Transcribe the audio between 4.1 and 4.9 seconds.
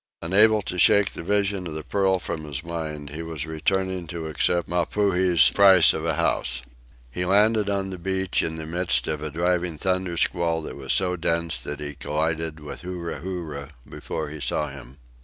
accept